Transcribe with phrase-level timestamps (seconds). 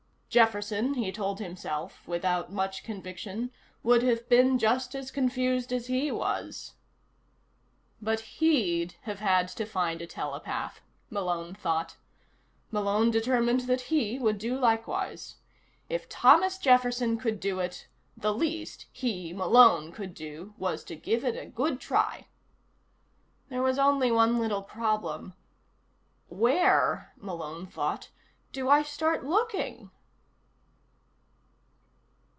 [0.31, 3.51] Jefferson, he told himself without much conviction,
[3.83, 6.73] would have been just as confused as he was.
[8.01, 10.79] But he'd have had to find a telepath,
[11.09, 11.97] Malone thought.
[12.71, 15.35] Malone determined that he would do likewise,
[15.89, 21.25] If Thomas Jefferson could do it, the least he, Malone, could do was to give
[21.25, 22.27] it a good try.
[23.49, 25.33] There was only one little problem:
[26.29, 28.11] Where, Malone thought,
[28.53, 29.91] _do I start looking?